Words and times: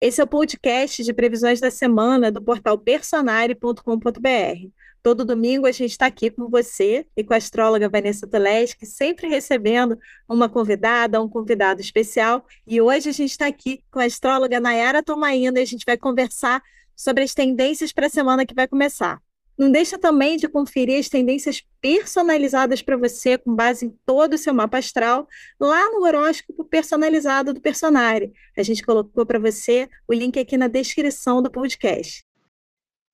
Esse 0.00 0.18
é 0.18 0.24
o 0.24 0.26
podcast 0.26 1.04
de 1.04 1.12
previsões 1.12 1.60
da 1.60 1.70
semana 1.70 2.32
do 2.32 2.40
portal 2.40 2.78
personare.com.br. 2.78 4.70
Todo 5.02 5.26
domingo 5.26 5.66
a 5.66 5.72
gente 5.72 5.90
está 5.90 6.06
aqui 6.06 6.30
com 6.30 6.48
você 6.48 7.06
e 7.14 7.22
com 7.22 7.34
a 7.34 7.36
astróloga 7.36 7.86
Vanessa 7.86 8.26
Tuleski, 8.26 8.86
sempre 8.86 9.28
recebendo 9.28 9.98
uma 10.26 10.48
convidada, 10.48 11.20
um 11.20 11.28
convidado 11.28 11.82
especial. 11.82 12.46
E 12.66 12.80
hoje 12.80 13.10
a 13.10 13.12
gente 13.12 13.32
está 13.32 13.46
aqui 13.46 13.84
com 13.90 13.98
a 13.98 14.06
astróloga 14.06 14.58
Nayara 14.58 15.02
Tomaina 15.02 15.58
e 15.58 15.62
a 15.62 15.66
gente 15.66 15.84
vai 15.84 15.98
conversar 15.98 16.62
sobre 16.96 17.22
as 17.22 17.34
tendências 17.34 17.92
para 17.92 18.06
a 18.06 18.10
semana 18.10 18.46
que 18.46 18.54
vai 18.54 18.66
começar. 18.66 19.20
Não 19.60 19.70
deixa 19.70 19.98
também 19.98 20.38
de 20.38 20.48
conferir 20.48 20.98
as 20.98 21.10
tendências 21.10 21.60
personalizadas 21.82 22.80
para 22.80 22.96
você, 22.96 23.36
com 23.36 23.54
base 23.54 23.84
em 23.84 23.90
todo 24.06 24.32
o 24.32 24.38
seu 24.38 24.54
mapa 24.54 24.78
astral, 24.78 25.28
lá 25.60 25.90
no 25.90 26.02
horóscopo 26.02 26.64
personalizado 26.64 27.52
do 27.52 27.60
Personare. 27.60 28.32
A 28.56 28.62
gente 28.62 28.82
colocou 28.82 29.26
para 29.26 29.38
você 29.38 29.86
o 30.08 30.14
link 30.14 30.40
aqui 30.40 30.56
na 30.56 30.66
descrição 30.66 31.42
do 31.42 31.50
podcast. 31.50 32.24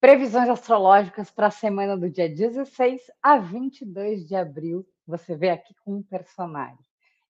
Previsões 0.01 0.49
astrológicas 0.49 1.33
para 1.33 1.49
a 1.49 1.51
semana 1.51 1.97
do 1.97 2.09
dia 2.09 2.29
16 2.29 3.03
a 3.21 3.39
22 3.39 4.25
de 4.25 4.37
abril. 4.37 4.87
Você 5.05 5.35
vê 5.35 5.51
aqui 5.51 5.75
com 5.85 5.97
um 5.97 6.03
personagem. 6.05 6.79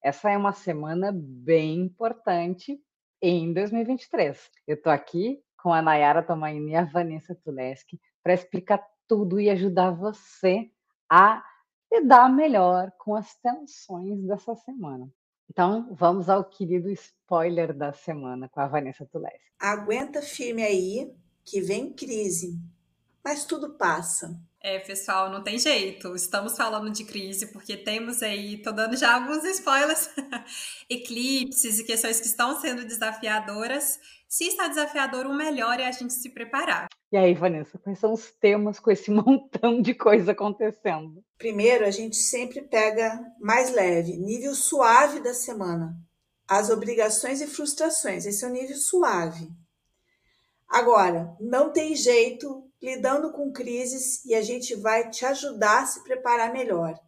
Essa 0.05 0.31
é 0.31 0.37
uma 0.37 0.53
semana 0.53 1.11
bem 1.11 1.79
importante 1.79 2.79
em 3.23 3.51
2023. 3.55 4.51
Eu 4.67 4.75
estou 4.75 4.93
aqui 4.93 5.41
com 5.57 5.73
a 5.73 5.81
Nayara 5.81 6.23
Tomaini 6.23 6.73
e 6.73 6.77
a 6.77 6.85
Vanessa 6.85 7.35
Tuleski 7.35 7.99
para 8.23 8.35
explicar 8.35 8.85
tudo 9.09 9.41
e 9.41 9.51
ajudar 9.51 9.91
você 9.91 10.71
a 11.11 11.43
lidar 11.93 12.29
melhor 12.29 12.93
com 12.99 13.15
as 13.15 13.35
tensões 13.37 14.23
dessa 14.25 14.55
semana. 14.55 15.09
Então, 15.49 15.95
vamos 15.95 16.29
ao 16.29 16.45
querido 16.45 16.91
spoiler 16.91 17.73
da 17.73 17.93
semana 17.93 18.49
com 18.49 18.61
a 18.61 18.67
Vanessa 18.67 19.07
Tulesi. 19.07 19.45
Aguenta 19.59 20.21
firme 20.21 20.63
aí, 20.63 21.15
que 21.45 21.61
vem 21.61 21.93
crise, 21.93 22.61
mas 23.25 23.45
tudo 23.45 23.75
passa. 23.75 24.39
É, 24.63 24.79
pessoal, 24.81 25.31
não 25.31 25.43
tem 25.43 25.59
jeito. 25.59 26.15
Estamos 26.15 26.57
falando 26.57 26.91
de 26.91 27.05
crise 27.05 27.53
porque 27.53 27.77
temos 27.77 28.23
aí, 28.23 28.61
tô 28.63 28.73
dando 28.73 28.97
já 28.97 29.15
alguns 29.15 29.45
spoilers, 29.45 30.11
eclipses 30.91 31.79
e 31.79 31.85
questões 31.85 32.21
que 32.21 32.27
estão 32.27 32.61
sendo 32.61 32.85
desafiadoras. 32.85 33.99
Se 34.29 34.45
está 34.45 34.67
desafiador, 34.67 35.27
o 35.27 35.35
melhor 35.35 35.79
é 35.79 35.87
a 35.87 35.93
gente 35.93 36.13
se 36.13 36.31
preparar. 36.31 36.89
E 37.13 37.17
aí, 37.17 37.33
Vanessa, 37.35 37.79
quais 37.79 37.99
são 37.99 38.13
os 38.13 38.33
temas 38.33 38.81
com 38.81 38.91
esse 38.91 39.11
montão 39.13 39.81
de 39.81 39.95
coisa 39.95 40.33
acontecendo? 40.33 41.23
Primeiro, 41.39 41.85
a 41.85 41.91
gente 41.91 42.17
sempre 42.17 42.63
pega 42.63 43.21
mais 43.41 43.73
leve, 43.73 44.17
nível 44.17 44.55
suave 44.55 45.21
da 45.21 45.33
semana. 45.33 45.97
As 46.49 46.71
obrigações 46.71 47.41
e 47.41 47.47
frustrações, 47.47 48.27
esse 48.27 48.45
é 48.45 48.49
o 48.49 48.53
nível 48.53 48.77
suave. 48.77 49.49
Agora, 50.69 51.37
não 51.41 51.73
tem 51.73 51.95
jeito 51.95 52.66
lidando 52.83 53.33
com 53.33 53.53
crises 53.53 54.25
e 54.25 54.35
a 54.35 54.43
gente 54.43 54.75
vai 54.75 55.11
te 55.11 55.25
ajudar 55.25 55.83
a 55.83 55.87
se 55.87 56.03
preparar 56.05 56.53
melhor. 56.53 56.99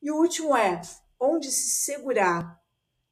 E 0.00 0.10
o 0.10 0.16
último 0.16 0.56
é 0.56 0.80
onde 1.20 1.50
se 1.50 1.84
segurar. 1.84 2.58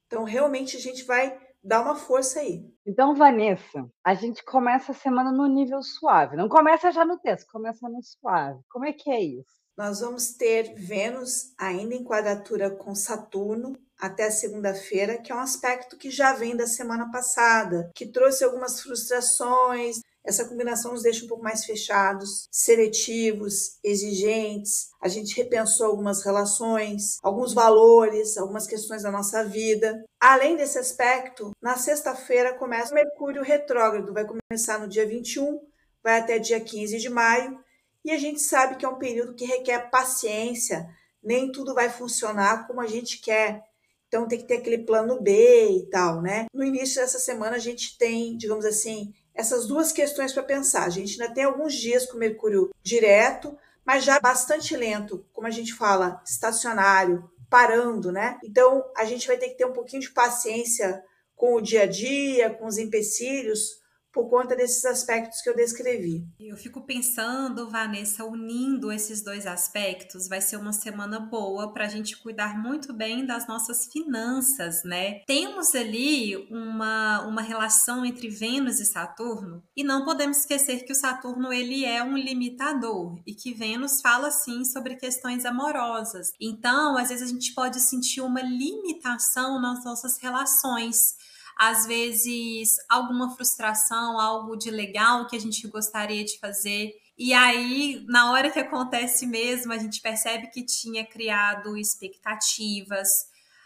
Então, 0.06 0.24
realmente, 0.24 0.76
a 0.76 0.80
gente 0.80 1.04
vai 1.04 1.38
dar 1.62 1.82
uma 1.82 1.96
força 1.96 2.40
aí. 2.40 2.64
Então, 2.86 3.14
Vanessa, 3.14 3.84
a 4.04 4.14
gente 4.14 4.44
começa 4.44 4.92
a 4.92 4.94
semana 4.94 5.32
no 5.32 5.46
nível 5.46 5.82
suave. 5.82 6.36
Não 6.36 6.48
começa 6.48 6.92
já 6.92 7.04
no 7.04 7.18
texto, 7.18 7.50
começa 7.50 7.88
no 7.88 8.00
suave. 8.02 8.60
Como 8.70 8.86
é 8.86 8.92
que 8.92 9.10
é 9.10 9.20
isso? 9.20 9.56
Nós 9.76 10.00
vamos 10.00 10.32
ter 10.32 10.74
Vênus 10.74 11.52
ainda 11.58 11.94
em 11.94 12.04
quadratura 12.04 12.70
com 12.70 12.94
Saturno 12.94 13.76
até 13.98 14.30
segunda-feira, 14.30 15.18
que 15.18 15.32
é 15.32 15.34
um 15.34 15.40
aspecto 15.40 15.98
que 15.98 16.10
já 16.10 16.32
vem 16.32 16.56
da 16.56 16.66
semana 16.66 17.10
passada, 17.10 17.90
que 17.94 18.06
trouxe 18.06 18.44
algumas 18.44 18.80
frustrações, 18.80 20.00
essa 20.26 20.44
combinação 20.44 20.92
nos 20.92 21.02
deixa 21.02 21.24
um 21.24 21.28
pouco 21.28 21.42
mais 21.42 21.64
fechados, 21.64 22.48
seletivos, 22.50 23.78
exigentes. 23.82 24.88
A 25.00 25.08
gente 25.08 25.36
repensou 25.36 25.86
algumas 25.86 26.24
relações, 26.24 27.18
alguns 27.22 27.54
valores, 27.54 28.36
algumas 28.36 28.66
questões 28.66 29.02
da 29.02 29.10
nossa 29.10 29.44
vida. 29.44 30.04
Além 30.20 30.56
desse 30.56 30.78
aspecto, 30.78 31.52
na 31.62 31.76
sexta-feira 31.76 32.54
começa 32.54 32.90
o 32.90 32.94
Mercúrio 32.94 33.42
retrógrado, 33.42 34.12
vai 34.12 34.26
começar 34.26 34.78
no 34.80 34.88
dia 34.88 35.06
21, 35.06 35.60
vai 36.02 36.18
até 36.18 36.38
dia 36.40 36.60
15 36.60 36.98
de 36.98 37.08
maio, 37.08 37.58
e 38.04 38.10
a 38.10 38.18
gente 38.18 38.40
sabe 38.40 38.76
que 38.76 38.84
é 38.84 38.88
um 38.88 38.98
período 38.98 39.34
que 39.34 39.44
requer 39.44 39.90
paciência, 39.90 40.88
nem 41.22 41.50
tudo 41.52 41.74
vai 41.74 41.88
funcionar 41.88 42.66
como 42.66 42.80
a 42.80 42.86
gente 42.86 43.20
quer. 43.20 43.62
Então 44.08 44.28
tem 44.28 44.38
que 44.38 44.46
ter 44.46 44.58
aquele 44.58 44.78
plano 44.78 45.20
B 45.20 45.70
e 45.70 45.90
tal, 45.90 46.22
né? 46.22 46.46
No 46.54 46.64
início 46.64 47.00
dessa 47.00 47.18
semana 47.18 47.56
a 47.56 47.60
gente 47.60 47.98
tem, 47.98 48.36
digamos 48.36 48.64
assim, 48.64 49.12
essas 49.36 49.66
duas 49.66 49.92
questões 49.92 50.32
para 50.32 50.42
pensar. 50.42 50.84
A 50.84 50.90
gente 50.90 51.20
ainda 51.20 51.32
tem 51.32 51.44
alguns 51.44 51.74
dias 51.74 52.06
com 52.06 52.16
Mercúrio 52.16 52.70
direto, 52.82 53.56
mas 53.84 54.04
já 54.04 54.18
bastante 54.18 54.74
lento, 54.76 55.24
como 55.32 55.46
a 55.46 55.50
gente 55.50 55.72
fala, 55.72 56.20
estacionário, 56.26 57.30
parando, 57.48 58.10
né? 58.10 58.38
Então 58.42 58.84
a 58.96 59.04
gente 59.04 59.26
vai 59.26 59.36
ter 59.36 59.50
que 59.50 59.56
ter 59.56 59.66
um 59.66 59.72
pouquinho 59.72 60.02
de 60.02 60.10
paciência 60.10 61.04
com 61.36 61.54
o 61.54 61.60
dia 61.60 61.82
a 61.82 61.86
dia, 61.86 62.50
com 62.50 62.66
os 62.66 62.78
empecilhos, 62.78 63.80
por 64.16 64.30
conta 64.30 64.56
desses 64.56 64.82
aspectos 64.86 65.42
que 65.42 65.50
eu 65.50 65.54
descrevi. 65.54 66.26
Eu 66.40 66.56
fico 66.56 66.80
pensando, 66.80 67.68
Vanessa, 67.68 68.24
unindo 68.24 68.90
esses 68.90 69.22
dois 69.22 69.46
aspectos, 69.46 70.26
vai 70.26 70.40
ser 70.40 70.56
uma 70.56 70.72
semana 70.72 71.20
boa 71.20 71.70
para 71.70 71.84
a 71.84 71.88
gente 71.88 72.16
cuidar 72.16 72.56
muito 72.58 72.94
bem 72.94 73.26
das 73.26 73.46
nossas 73.46 73.84
finanças, 73.92 74.82
né? 74.84 75.20
Temos 75.26 75.74
ali 75.74 76.34
uma, 76.50 77.26
uma 77.26 77.42
relação 77.42 78.06
entre 78.06 78.30
Vênus 78.30 78.80
e 78.80 78.86
Saturno 78.86 79.62
e 79.76 79.84
não 79.84 80.06
podemos 80.06 80.38
esquecer 80.38 80.86
que 80.86 80.92
o 80.92 80.96
Saturno 80.96 81.52
ele 81.52 81.84
é 81.84 82.02
um 82.02 82.16
limitador 82.16 83.20
e 83.26 83.34
que 83.34 83.52
Vênus 83.52 84.00
fala 84.00 84.30
sim 84.30 84.64
sobre 84.64 84.96
questões 84.96 85.44
amorosas. 85.44 86.32
Então, 86.40 86.96
às 86.96 87.10
vezes 87.10 87.28
a 87.28 87.30
gente 87.30 87.52
pode 87.52 87.80
sentir 87.80 88.22
uma 88.22 88.40
limitação 88.40 89.60
nas 89.60 89.84
nossas 89.84 90.16
relações 90.16 91.16
às 91.56 91.86
vezes 91.86 92.76
alguma 92.88 93.34
frustração, 93.34 94.20
algo 94.20 94.56
de 94.56 94.70
legal 94.70 95.26
que 95.26 95.36
a 95.36 95.40
gente 95.40 95.66
gostaria 95.68 96.24
de 96.24 96.38
fazer. 96.38 96.92
E 97.16 97.32
aí, 97.32 98.04
na 98.06 98.30
hora 98.30 98.50
que 98.50 98.58
acontece 98.58 99.26
mesmo, 99.26 99.72
a 99.72 99.78
gente 99.78 100.02
percebe 100.02 100.48
que 100.48 100.62
tinha 100.62 101.04
criado 101.06 101.76
expectativas. 101.78 103.08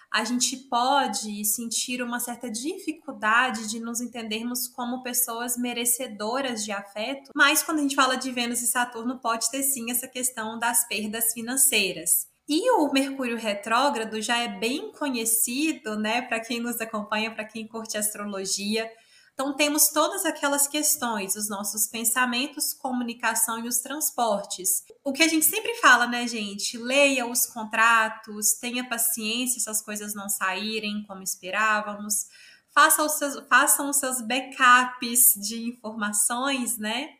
A 0.08 0.24
gente 0.24 0.56
pode 0.56 1.44
sentir 1.44 2.00
uma 2.02 2.20
certa 2.20 2.50
dificuldade 2.50 3.68
de 3.68 3.80
nos 3.80 4.00
entendermos 4.00 4.68
como 4.68 5.02
pessoas 5.02 5.56
merecedoras 5.56 6.64
de 6.64 6.72
afeto, 6.72 7.30
mas 7.34 7.62
quando 7.62 7.78
a 7.78 7.82
gente 7.82 7.94
fala 7.94 8.16
de 8.16 8.30
Vênus 8.30 8.60
e 8.60 8.66
Saturno, 8.66 9.18
pode 9.18 9.50
ter 9.50 9.62
sim 9.62 9.90
essa 9.90 10.08
questão 10.08 10.58
das 10.58 10.86
perdas 10.88 11.32
financeiras. 11.32 12.29
E 12.52 12.68
o 12.72 12.92
Mercúrio 12.92 13.36
retrógrado 13.36 14.20
já 14.20 14.36
é 14.36 14.48
bem 14.48 14.90
conhecido, 14.90 15.96
né, 15.96 16.20
para 16.20 16.40
quem 16.40 16.58
nos 16.58 16.80
acompanha, 16.80 17.32
para 17.32 17.44
quem 17.44 17.64
curte 17.64 17.96
astrologia. 17.96 18.90
Então 19.32 19.54
temos 19.54 19.90
todas 19.90 20.24
aquelas 20.24 20.66
questões, 20.66 21.36
os 21.36 21.48
nossos 21.48 21.86
pensamentos, 21.86 22.74
comunicação 22.74 23.64
e 23.64 23.68
os 23.68 23.78
transportes. 23.78 24.82
O 25.04 25.12
que 25.12 25.22
a 25.22 25.28
gente 25.28 25.44
sempre 25.44 25.76
fala, 25.76 26.08
né, 26.08 26.26
gente? 26.26 26.76
Leia 26.76 27.24
os 27.24 27.46
contratos, 27.46 28.54
tenha 28.60 28.88
paciência 28.88 29.60
se 29.60 29.70
as 29.70 29.80
coisas 29.80 30.12
não 30.12 30.28
saírem 30.28 31.04
como 31.06 31.22
esperávamos. 31.22 32.26
Faça 32.74 33.04
os 33.04 33.12
seus, 33.12 33.48
façam 33.48 33.90
os 33.90 33.96
seus 33.96 34.20
backups 34.20 35.34
de 35.40 35.68
informações, 35.68 36.78
né? 36.78 37.10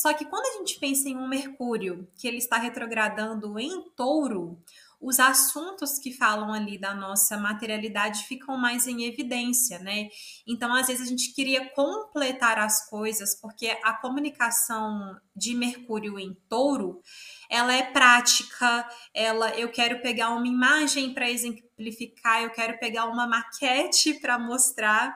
Só 0.00 0.14
que 0.14 0.24
quando 0.24 0.46
a 0.46 0.58
gente 0.58 0.78
pensa 0.78 1.10
em 1.10 1.14
um 1.14 1.28
Mercúrio 1.28 2.08
que 2.16 2.26
ele 2.26 2.38
está 2.38 2.56
retrogradando 2.56 3.58
em 3.58 3.82
touro, 3.94 4.58
os 4.98 5.20
assuntos 5.20 5.98
que 5.98 6.10
falam 6.10 6.54
ali 6.54 6.78
da 6.78 6.94
nossa 6.94 7.36
materialidade 7.36 8.24
ficam 8.24 8.56
mais 8.56 8.86
em 8.86 9.04
evidência, 9.04 9.78
né? 9.78 10.08
Então, 10.46 10.74
às 10.74 10.86
vezes, 10.86 11.06
a 11.06 11.10
gente 11.10 11.34
queria 11.34 11.68
completar 11.74 12.58
as 12.58 12.88
coisas, 12.88 13.38
porque 13.38 13.78
a 13.84 13.92
comunicação 13.92 15.20
de 15.36 15.54
Mercúrio 15.54 16.18
em 16.18 16.32
touro 16.48 17.02
ela 17.50 17.74
é 17.74 17.82
prática, 17.82 18.88
ela 19.12 19.50
eu 19.50 19.70
quero 19.70 20.00
pegar 20.00 20.30
uma 20.30 20.48
imagem 20.48 21.12
para 21.12 21.30
exemplificar, 21.30 22.42
eu 22.42 22.50
quero 22.52 22.78
pegar 22.78 23.04
uma 23.04 23.26
maquete 23.26 24.14
para 24.14 24.38
mostrar. 24.38 25.14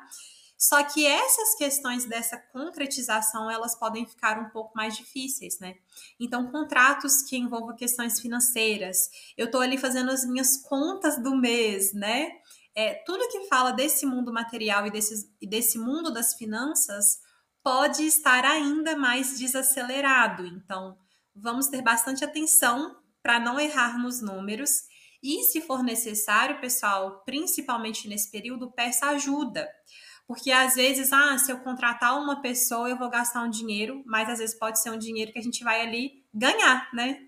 Só 0.56 0.82
que 0.84 1.04
essas 1.04 1.56
questões 1.56 2.04
dessa 2.04 2.38
concretização, 2.38 3.50
elas 3.50 3.74
podem 3.74 4.06
ficar 4.06 4.38
um 4.38 4.50
pouco 4.50 4.72
mais 4.74 4.96
difíceis, 4.96 5.58
né? 5.58 5.74
Então, 6.18 6.50
contratos 6.50 7.22
que 7.22 7.36
envolvam 7.36 7.74
questões 7.74 8.20
financeiras, 8.20 9.10
eu 9.36 9.46
estou 9.46 9.60
ali 9.60 9.76
fazendo 9.76 10.10
as 10.10 10.24
minhas 10.24 10.62
contas 10.62 11.20
do 11.20 11.34
mês, 11.36 11.92
né? 11.92 12.30
É, 12.74 12.94
tudo 13.04 13.28
que 13.28 13.46
fala 13.46 13.72
desse 13.72 14.06
mundo 14.06 14.32
material 14.32 14.86
e, 14.86 14.90
desses, 14.90 15.30
e 15.40 15.46
desse 15.46 15.78
mundo 15.78 16.12
das 16.12 16.34
finanças 16.34 17.20
pode 17.62 18.04
estar 18.04 18.44
ainda 18.44 18.96
mais 18.96 19.38
desacelerado. 19.38 20.46
Então, 20.46 20.96
vamos 21.34 21.66
ter 21.66 21.82
bastante 21.82 22.24
atenção 22.24 22.96
para 23.22 23.40
não 23.40 23.58
errar 23.58 23.98
nos 23.98 24.20
números. 24.20 24.70
E, 25.22 25.42
se 25.44 25.60
for 25.62 25.82
necessário, 25.82 26.60
pessoal, 26.60 27.22
principalmente 27.24 28.06
nesse 28.06 28.30
período, 28.30 28.70
peça 28.70 29.06
ajuda 29.06 29.68
Porque 30.26 30.50
às 30.50 30.74
vezes, 30.74 31.12
ah, 31.12 31.36
se 31.36 31.52
eu 31.52 31.58
contratar 31.58 32.18
uma 32.18 32.40
pessoa, 32.40 32.88
eu 32.88 32.98
vou 32.98 33.10
gastar 33.10 33.42
um 33.42 33.50
dinheiro, 33.50 34.02
mas 34.06 34.28
às 34.28 34.38
vezes 34.38 34.58
pode 34.58 34.80
ser 34.80 34.90
um 34.90 34.98
dinheiro 34.98 35.32
que 35.32 35.38
a 35.38 35.42
gente 35.42 35.62
vai 35.62 35.82
ali 35.82 36.24
ganhar, 36.32 36.88
né? 36.94 37.26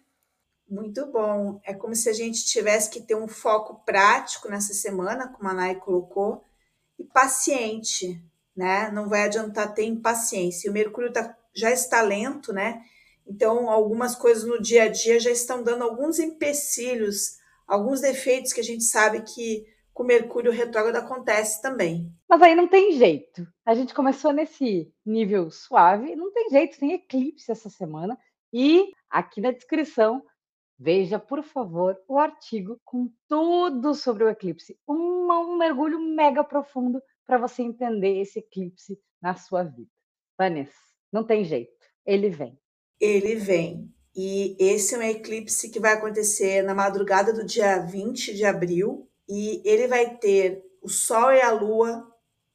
Muito 0.69 1.07
bom. 1.07 1.61
É 1.65 1.75
como 1.75 1.95
se 1.95 2.09
a 2.09 2.13
gente 2.13 2.45
tivesse 2.45 2.91
que 2.91 3.01
ter 3.01 3.15
um 3.15 3.29
foco 3.29 3.83
prático 3.85 4.49
nessa 4.49 4.73
semana, 4.73 5.29
como 5.29 5.49
a 5.49 5.55
Nai 5.55 5.77
colocou, 5.77 6.43
e 6.99 7.05
paciente, 7.05 8.21
né? 8.57 8.91
Não 8.91 9.09
vai 9.09 9.25
adiantar 9.25 9.75
ter 9.75 9.85
impaciência. 9.85 10.71
O 10.71 10.75
Mercúrio 10.75 11.13
tá, 11.13 11.37
já 11.55 11.71
está 11.71 12.01
lento, 12.01 12.53
né? 12.53 12.83
Então, 13.27 13.69
algumas 13.69 14.15
coisas 14.15 14.45
no 14.45 14.61
dia 14.61 14.85
a 14.85 14.89
dia 14.89 15.21
já 15.21 15.31
estão 15.31 15.63
dando 15.63 15.85
alguns 15.85 16.19
empecilhos, 16.19 17.39
alguns 17.67 18.01
defeitos 18.01 18.53
que 18.53 18.61
a 18.61 18.65
gente 18.65 18.85
sabe 18.85 19.23
que 19.23 19.67
com 19.97 20.05
Mercúrio 20.05 20.53
retrógrado 20.53 20.97
acontece 20.97 21.63
também. 21.63 22.13
Mas 22.29 22.43
aí 22.43 22.55
não 22.55 22.69
tem 22.69 22.93
jeito. 22.93 23.49
A 23.65 23.75
gente 23.75 23.95
começou 23.95 24.31
nesse 24.31 24.93
nível 25.07 25.51
suave, 25.51 26.15
não 26.15 26.31
tem 26.35 26.51
jeito, 26.51 26.79
tem 26.79 26.93
eclipse 26.93 27.51
essa 27.51 27.71
semana. 27.71 28.17
E 28.53 28.93
aqui 29.09 29.41
na 29.41 29.53
descrição, 29.53 30.23
veja, 30.79 31.19
por 31.19 31.43
favor, 31.43 31.99
o 32.07 32.19
artigo 32.19 32.79
com 32.85 33.11
tudo 33.27 33.95
sobre 33.95 34.25
o 34.25 34.29
eclipse. 34.29 34.79
Um, 34.87 35.33
um 35.33 35.57
mergulho 35.57 35.99
mega 35.99 36.45
profundo 36.45 37.03
para 37.25 37.39
você 37.39 37.63
entender 37.63 38.21
esse 38.21 38.41
eclipse 38.41 39.01
na 39.23 39.35
sua 39.35 39.63
vida. 39.63 39.91
Vanessa, 40.37 40.77
não 41.11 41.25
tem 41.25 41.43
jeito, 41.43 41.73
ele 42.05 42.29
vem. 42.29 42.61
Ele 43.01 43.35
vem. 43.37 43.91
E 44.15 44.59
esse 44.61 44.95
é 44.95 44.99
um 44.99 45.03
eclipse 45.03 45.71
que 45.71 45.81
vai 45.81 45.95
acontecer 45.95 46.61
na 46.61 46.75
madrugada 46.75 47.33
do 47.33 47.47
dia 47.47 47.79
20 47.79 48.35
de 48.35 48.45
abril, 48.45 49.09
e 49.29 49.63
ele 49.65 49.87
vai 49.87 50.17
ter 50.17 50.65
o 50.83 50.89
Sol 50.89 51.33
e 51.33 51.41
a 51.41 51.51
Lua 51.51 52.07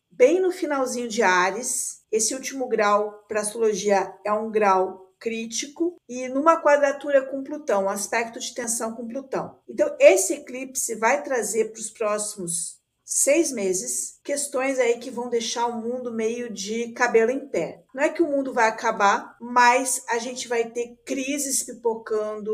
bem 0.10 0.40
no 0.40 0.52
finalzinho 0.52 1.08
de 1.08 1.24
Ares. 1.24 2.04
Esse 2.12 2.34
último 2.34 2.68
grau 2.68 3.26
para 3.28 3.42
astrologia 3.42 4.14
é 4.26 4.32
um 4.32 4.52
grau 4.52 5.12
crítico 5.20 5.96
e 6.10 6.28
numa 6.28 6.62
quadratura 6.62 7.22
com 7.22 7.44
Plutão, 7.44 7.86
um 7.86 7.90
aspecto 7.90 8.40
de 8.40 8.54
tensão 8.54 8.94
com 8.94 9.08
Plutão. 9.08 9.60
Então, 9.70 9.96
esse 10.00 10.34
eclipse 10.34 10.96
vai 10.96 11.24
trazer 11.24 11.72
para 11.72 11.80
os 11.80 11.92
próximos 11.92 12.82
seis 13.06 13.52
meses 13.52 14.20
questões 14.24 14.80
aí 14.80 14.98
que 14.98 15.12
vão 15.12 15.30
deixar 15.30 15.68
o 15.68 15.82
mundo 15.82 16.12
meio 16.12 16.52
de 16.52 16.94
cabelo 16.94 17.30
em 17.30 17.48
pé. 17.48 17.84
Não 17.94 18.04
é 18.04 18.10
que 18.10 18.24
o 18.24 18.28
mundo 18.28 18.54
vai 18.54 18.68
acabar, 18.68 19.36
mas 19.40 20.04
a 20.10 20.18
gente 20.18 20.48
vai 20.48 20.70
ter 20.70 20.98
crises 21.06 21.62
pipocando, 21.64 22.52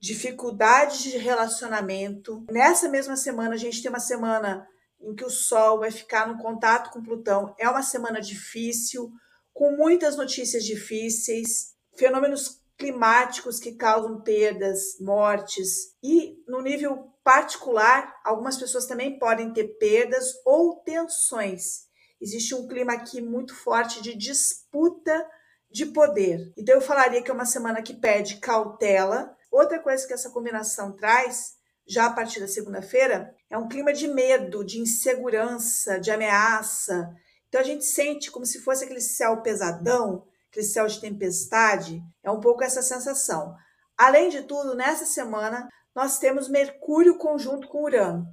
dificuldades 0.00 1.02
de 1.02 1.18
relacionamento. 1.18 2.44
Nessa 2.50 2.88
mesma 2.88 3.16
semana, 3.16 3.54
a 3.54 3.58
gente 3.58 3.82
tem 3.82 3.90
uma 3.90 4.00
semana 4.00 4.66
em 5.00 5.14
que 5.14 5.24
o 5.24 5.30
Sol 5.30 5.80
vai 5.80 5.90
ficar 5.90 6.26
no 6.26 6.38
contato 6.38 6.90
com 6.90 7.02
Plutão. 7.02 7.54
É 7.58 7.68
uma 7.68 7.82
semana 7.82 8.20
difícil, 8.20 9.10
com 9.52 9.76
muitas 9.76 10.16
notícias 10.16 10.64
difíceis, 10.64 11.74
fenômenos 11.96 12.60
climáticos 12.78 13.60
que 13.60 13.72
causam 13.72 14.22
perdas, 14.22 14.98
mortes 15.00 15.94
e 16.02 16.42
no 16.48 16.62
nível 16.62 17.12
particular, 17.22 18.18
algumas 18.24 18.56
pessoas 18.56 18.86
também 18.86 19.18
podem 19.18 19.52
ter 19.52 19.76
perdas 19.78 20.32
ou 20.46 20.76
tensões. 20.76 21.90
Existe 22.18 22.54
um 22.54 22.66
clima 22.66 22.94
aqui 22.94 23.20
muito 23.20 23.54
forte 23.54 24.02
de 24.02 24.16
disputa 24.16 25.26
de 25.70 25.86
poder. 25.86 26.52
Então 26.56 26.74
eu 26.74 26.80
falaria 26.80 27.22
que 27.22 27.30
é 27.30 27.34
uma 27.34 27.44
semana 27.44 27.82
que 27.82 27.94
pede 27.94 28.36
cautela, 28.38 29.36
Outra 29.50 29.78
coisa 29.80 30.06
que 30.06 30.12
essa 30.12 30.30
combinação 30.30 30.92
traz, 30.92 31.56
já 31.86 32.06
a 32.06 32.12
partir 32.12 32.40
da 32.40 32.46
segunda-feira, 32.46 33.34
é 33.50 33.58
um 33.58 33.68
clima 33.68 33.92
de 33.92 34.06
medo, 34.06 34.64
de 34.64 34.78
insegurança, 34.78 35.98
de 35.98 36.10
ameaça. 36.10 37.12
Então 37.48 37.60
a 37.60 37.64
gente 37.64 37.84
sente 37.84 38.30
como 38.30 38.46
se 38.46 38.60
fosse 38.60 38.84
aquele 38.84 39.00
céu 39.00 39.42
pesadão, 39.42 40.24
aquele 40.48 40.66
céu 40.66 40.86
de 40.86 41.00
tempestade. 41.00 42.00
É 42.22 42.30
um 42.30 42.40
pouco 42.40 42.62
essa 42.62 42.80
sensação. 42.80 43.56
Além 43.98 44.28
de 44.28 44.42
tudo, 44.42 44.74
nessa 44.74 45.04
semana, 45.04 45.68
nós 45.94 46.18
temos 46.18 46.48
Mercúrio 46.48 47.18
conjunto 47.18 47.68
com 47.68 47.82
Urano. 47.82 48.26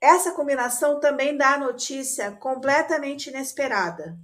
Essa 0.00 0.32
combinação 0.32 1.00
também 1.00 1.36
dá 1.36 1.54
a 1.54 1.58
notícia 1.58 2.32
completamente 2.32 3.28
inesperada, 3.28 4.16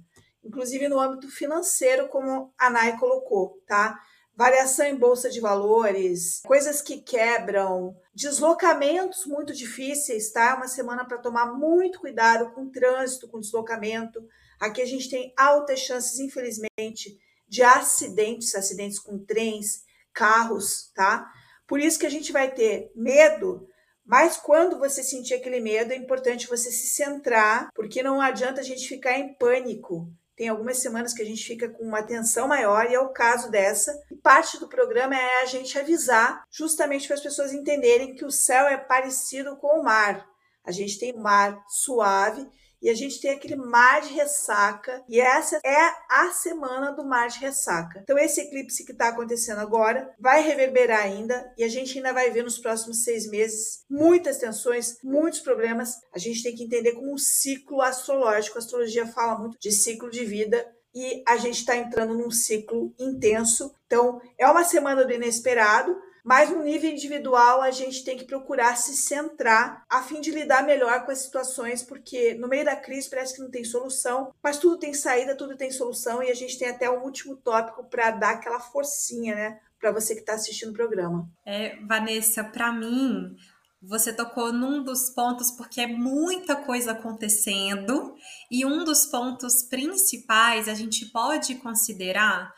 inclusive 0.43 0.87
no 0.87 0.99
âmbito 0.99 1.29
financeiro, 1.29 2.07
como 2.07 2.51
a 2.57 2.69
Nai 2.69 2.97
colocou, 2.97 3.61
tá? 3.67 3.99
Variação 4.37 4.85
em 4.85 4.95
bolsa 4.95 5.31
de 5.31 5.39
valores, 5.39 6.43
coisas 6.45 6.79
que 6.79 7.01
quebram, 7.01 7.97
deslocamentos 8.13 9.25
muito 9.25 9.51
difíceis, 9.51 10.31
tá? 10.31 10.55
Uma 10.55 10.67
semana 10.67 11.03
para 11.03 11.17
tomar 11.17 11.47
muito 11.47 11.99
cuidado 11.99 12.51
com 12.51 12.69
trânsito, 12.69 13.27
com 13.27 13.39
deslocamento. 13.39 14.23
Aqui 14.59 14.79
a 14.79 14.85
gente 14.85 15.09
tem 15.09 15.33
altas 15.35 15.79
chances, 15.79 16.19
infelizmente, 16.19 17.17
de 17.47 17.63
acidentes, 17.63 18.53
acidentes 18.53 18.99
com 18.99 19.17
trens, 19.17 19.81
carros, 20.13 20.91
tá? 20.93 21.27
Por 21.65 21.79
isso 21.79 21.97
que 21.97 22.05
a 22.05 22.11
gente 22.11 22.31
vai 22.31 22.53
ter 22.53 22.91
medo, 22.95 23.67
mas 24.05 24.37
quando 24.37 24.77
você 24.77 25.01
sentir 25.01 25.33
aquele 25.33 25.59
medo, 25.59 25.91
é 25.91 25.95
importante 25.95 26.47
você 26.47 26.71
se 26.71 26.87
centrar, 26.87 27.69
porque 27.73 28.03
não 28.03 28.21
adianta 28.21 28.61
a 28.61 28.63
gente 28.63 28.87
ficar 28.87 29.17
em 29.17 29.33
pânico. 29.33 30.07
Tem 30.37 30.49
algumas 30.49 30.77
semanas 30.77 31.13
que 31.13 31.21
a 31.23 31.25
gente 31.25 31.43
fica 31.43 31.67
com 31.67 31.83
uma 31.83 32.03
tensão 32.03 32.47
maior 32.47 32.85
e 32.85 32.93
é 32.93 32.99
o 32.99 33.09
caso 33.09 33.49
dessa. 33.49 33.91
E 34.11 34.15
parte 34.15 34.59
do 34.59 34.69
programa 34.69 35.15
é 35.15 35.41
a 35.41 35.45
gente 35.45 35.79
avisar, 35.79 36.43
justamente 36.51 37.07
para 37.07 37.15
as 37.15 37.23
pessoas 37.23 37.51
entenderem 37.51 38.13
que 38.13 38.23
o 38.23 38.29
céu 38.29 38.67
é 38.67 38.77
parecido 38.77 39.57
com 39.57 39.79
o 39.79 39.83
mar. 39.83 40.23
A 40.63 40.71
gente 40.71 40.99
tem 40.99 41.11
mar 41.17 41.59
suave 41.67 42.47
e 42.81 42.89
a 42.89 42.93
gente 42.93 43.19
tem 43.19 43.31
aquele 43.31 43.55
mar 43.55 44.01
de 44.01 44.13
ressaca, 44.13 45.03
e 45.09 45.19
essa 45.19 45.59
é 45.63 45.93
a 46.09 46.31
semana 46.31 46.91
do 46.91 47.03
mar 47.03 47.27
de 47.27 47.39
ressaca. 47.39 47.99
Então, 48.03 48.17
esse 48.17 48.41
eclipse 48.41 48.85
que 48.85 48.91
está 48.91 49.09
acontecendo 49.09 49.59
agora 49.59 50.13
vai 50.19 50.41
reverberar 50.41 51.01
ainda, 51.01 51.51
e 51.57 51.63
a 51.63 51.67
gente 51.67 51.97
ainda 51.97 52.13
vai 52.13 52.29
ver 52.31 52.43
nos 52.43 52.57
próximos 52.57 53.03
seis 53.03 53.29
meses 53.29 53.83
muitas 53.89 54.37
tensões, 54.37 54.97
muitos 55.03 55.39
problemas. 55.39 55.95
A 56.13 56.19
gente 56.19 56.43
tem 56.43 56.55
que 56.55 56.63
entender 56.63 56.93
como 56.93 57.13
um 57.13 57.17
ciclo 57.17 57.81
astrológico. 57.81 58.57
A 58.57 58.59
astrologia 58.59 59.07
fala 59.07 59.37
muito 59.39 59.57
de 59.59 59.71
ciclo 59.71 60.09
de 60.09 60.23
vida, 60.25 60.65
e 60.93 61.23
a 61.27 61.37
gente 61.37 61.59
está 61.59 61.75
entrando 61.75 62.15
num 62.15 62.31
ciclo 62.31 62.91
intenso. 62.97 63.71
Então, 63.85 64.19
é 64.37 64.47
uma 64.47 64.63
semana 64.63 65.05
do 65.05 65.13
inesperado, 65.13 65.95
mas 66.27 66.49
no 66.49 66.61
nível 66.61 66.91
individual, 66.91 67.61
a 67.61 67.71
gente 67.71 68.03
tem 68.03 68.17
que 68.17 68.25
procurar 68.25 68.75
se 68.75 68.97
centrar 68.97 69.85
a 69.89 70.03
fim 70.03 70.19
de 70.19 70.29
lidar 70.29 70.61
melhor 70.61 71.05
com 71.05 71.11
as 71.11 71.19
situações, 71.19 71.81
porque 71.81 72.33
no 72.33 72.49
meio 72.49 72.65
da 72.65 72.75
crise 72.75 73.09
parece 73.09 73.33
que 73.33 73.41
não 73.41 73.49
tem 73.49 73.63
solução, 73.63 74.33
mas 74.43 74.57
tudo 74.57 74.77
tem 74.77 74.93
saída, 74.93 75.37
tudo 75.37 75.55
tem 75.55 75.71
solução, 75.71 76.21
e 76.21 76.29
a 76.29 76.33
gente 76.33 76.59
tem 76.59 76.67
até 76.67 76.91
um 76.91 77.01
último 77.01 77.37
tópico 77.37 77.85
para 77.85 78.11
dar 78.11 78.31
aquela 78.31 78.59
forcinha, 78.59 79.35
né, 79.35 79.59
para 79.79 79.93
você 79.93 80.15
que 80.15 80.19
está 80.19 80.33
assistindo 80.33 80.71
o 80.71 80.73
programa. 80.73 81.29
É, 81.45 81.77
Vanessa, 81.85 82.43
para 82.43 82.73
mim, 82.73 83.33
você 83.81 84.11
tocou 84.11 84.51
num 84.51 84.83
dos 84.83 85.09
pontos, 85.11 85.49
porque 85.51 85.79
é 85.79 85.87
muita 85.87 86.57
coisa 86.57 86.91
acontecendo, 86.91 88.15
e 88.51 88.65
um 88.65 88.83
dos 88.83 89.05
pontos 89.05 89.63
principais 89.63 90.67
a 90.67 90.73
gente 90.73 91.05
pode 91.05 91.55
considerar 91.55 92.53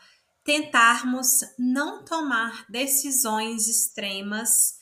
tentarmos 0.50 1.44
não 1.56 2.04
tomar 2.04 2.66
decisões 2.68 3.68
extremas 3.68 4.80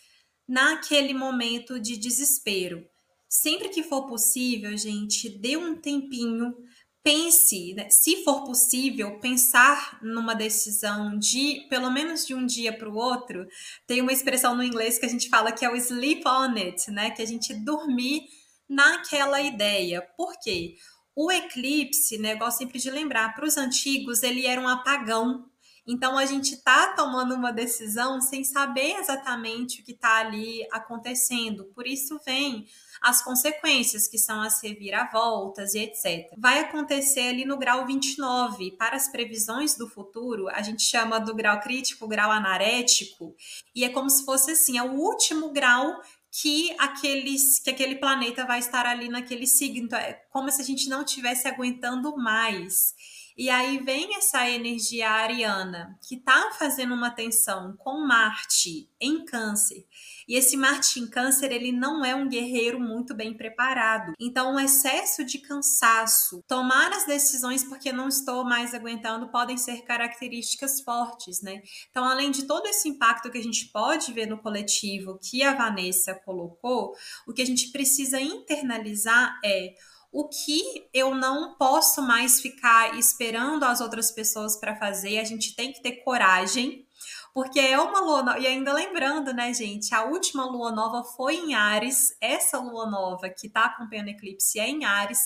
naquele 0.49 1.13
momento 1.13 1.79
de 1.79 1.99
desespero. 1.99 2.87
Sempre 3.29 3.69
que 3.69 3.83
for 3.83 4.07
possível, 4.07 4.75
gente, 4.79 5.29
dê 5.29 5.59
um 5.59 5.77
tempinho, 5.77 6.57
pense, 7.03 7.75
né? 7.75 7.91
se 7.91 8.25
for 8.25 8.45
possível, 8.45 9.21
pensar 9.21 9.99
numa 10.01 10.35
decisão 10.35 11.19
de 11.19 11.67
pelo 11.69 11.91
menos 11.91 12.27
de 12.27 12.35
um 12.35 12.47
dia 12.47 12.73
para 12.73 12.89
o 12.89 12.97
outro. 12.97 13.47
Tem 13.87 14.01
uma 14.01 14.13
expressão 14.13 14.57
no 14.57 14.65
inglês 14.65 14.99
que 14.99 15.05
a 15.05 15.11
gente 15.11 15.29
fala 15.29 15.53
que 15.53 15.67
é 15.67 15.71
o 15.71 15.77
sleep 15.77 16.27
on 16.27 16.55
it, 16.57 16.91
né? 16.91 17.11
Que 17.11 17.21
a 17.21 17.27
gente 17.27 17.53
dormir 17.53 18.23
naquela 18.67 19.43
ideia. 19.43 20.01
Por 20.17 20.33
quê? 20.41 20.77
O 21.21 21.33
eclipse, 21.33 22.17
né, 22.17 22.39
sempre 22.53 22.79
de 22.79 22.93
lembrar, 22.93 23.35
para 23.35 23.45
os 23.45 23.57
antigos 23.57 24.23
ele 24.23 24.47
era 24.47 24.61
um 24.61 24.69
apagão. 24.69 25.45
Então 25.89 26.19
a 26.19 26.27
gente 26.27 26.55
está 26.55 26.89
tomando 26.89 27.35
uma 27.35 27.51
decisão 27.51 28.21
sem 28.21 28.45
saber 28.45 28.97
exatamente 28.99 29.81
o 29.81 29.85
que 29.85 29.93
está 29.93 30.19
ali 30.19 30.69
acontecendo. 30.71 31.65
Por 31.75 31.87
isso 31.87 32.21
vem 32.27 32.67
as 33.01 33.23
consequências, 33.23 34.07
que 34.07 34.19
são 34.19 34.43
as 34.43 34.63
reviravoltas 34.63 35.73
e 35.75 35.79
etc. 35.79 36.31
Vai 36.37 36.61
acontecer 36.61 37.29
ali 37.29 37.47
no 37.47 37.57
grau 37.57 37.87
29. 37.87 38.73
Para 38.73 38.97
as 38.97 39.09
previsões 39.09 39.77
do 39.77 39.89
futuro, 39.89 40.49
a 40.49 40.61
gente 40.61 40.83
chama 40.83 41.19
do 41.19 41.35
grau 41.35 41.59
crítico, 41.61 42.07
grau 42.07 42.31
anarético, 42.31 43.35
e 43.75 43.83
é 43.85 43.89
como 43.89 44.11
se 44.11 44.25
fosse 44.25 44.51
assim, 44.51 44.77
é 44.77 44.83
o 44.83 44.93
último 44.93 45.53
grau 45.53 46.01
que, 46.31 46.75
aqueles, 46.79 47.59
que 47.59 47.71
aquele 47.71 47.97
planeta 47.97 48.45
vai 48.45 48.59
estar 48.59 48.85
ali 48.85 49.09
naquele 49.09 49.47
signo. 49.47 49.87
Então, 49.87 49.99
é 49.99 50.13
como 50.31 50.51
se 50.51 50.61
a 50.61 50.65
gente 50.65 50.89
não 50.89 51.03
estivesse 51.03 51.49
aguentando 51.49 52.17
mais. 52.17 52.95
E 53.39 53.49
aí 53.51 53.79
vem 53.79 54.17
essa 54.17 54.51
energia 54.51 55.09
ariana, 55.09 55.97
que 56.03 56.17
está 56.17 56.51
fazendo 56.59 56.93
uma 56.93 57.09
tensão 57.09 57.77
com 57.79 58.05
Marte 58.05 58.91
em 59.01 59.25
Câncer. 59.25 59.87
E 60.27 60.35
esse 60.35 60.57
Marte 60.57 60.99
em 60.99 61.09
Câncer, 61.09 61.53
ele 61.53 61.71
não 61.71 62.05
é 62.05 62.17
um 62.17 62.29
guerreiro 62.29 62.81
muito 62.81 63.15
bem 63.15 63.37
preparado. 63.37 64.13
Então, 64.19 64.57
o 64.57 64.61
excesso 64.61 65.25
de 65.25 65.39
cansaço, 65.39 66.43
tomar 66.49 66.93
as 66.93 67.07
decisões 67.07 67.63
porque 67.63 67.93
não 67.93 68.09
estou 68.09 68.45
mais 68.45 68.75
aguentando, 68.75 69.31
podem 69.31 69.57
ser 69.57 69.83
características 69.83 70.81
fortes, 70.81 71.41
né? 71.41 71.63
Então, 71.91 72.05
além 72.05 72.33
de 72.33 72.43
todo 72.43 72.67
esse 72.67 72.89
impacto 72.89 73.31
que 73.31 73.39
a 73.39 73.43
gente 73.43 73.67
pode 73.67 74.13
ver 74.13 74.27
no 74.27 74.39
coletivo 74.39 75.17
que 75.23 75.45
a 75.45 75.55
Vanessa 75.55 76.13
colocou, 76.13 76.93
o 77.25 77.33
que 77.33 77.43
a 77.43 77.47
gente 77.47 77.71
precisa 77.71 78.21
internalizar 78.21 79.39
é 79.45 79.75
o 80.13 80.29
que 80.29 80.89
eu 80.93 81.15
não 81.15 81.55
posso 81.57 82.03
mais 82.03 82.41
ficar 82.41 82.99
esperando 82.99 83.65
as 83.65 83.81
outras 83.81 84.11
pessoas 84.11 84.59
para 84.59 84.77
fazer. 84.77 85.19
A 85.19 85.25
gente 85.25 85.55
tem 85.55 85.73
que 85.73 85.83
ter 85.83 86.03
coragem 86.03 86.87
porque 87.35 87.61
é 87.61 87.79
uma 87.79 88.01
lua 88.01 88.23
nova. 88.23 88.39
E 88.39 88.47
ainda 88.47 88.73
lembrando, 88.73 89.33
né, 89.33 89.53
gente, 89.53 89.95
a 89.95 90.05
última 90.05 90.45
lua 90.45 90.73
nova 90.73 91.05
foi 91.05 91.37
em 91.37 91.55
Ares, 91.55 92.17
essa 92.21 92.59
lua 92.59 92.91
nova 92.91 93.29
que 93.29 93.47
está 93.47 93.67
acompanhando 93.67 94.09
o 94.09 94.11
eclipse 94.11 94.59
é 94.59 94.69
em 94.69 94.85
Ares 94.85 95.21